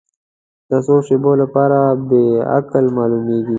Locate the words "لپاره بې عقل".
1.41-2.85